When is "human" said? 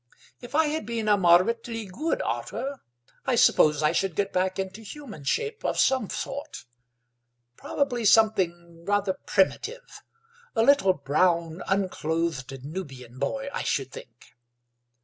4.81-5.23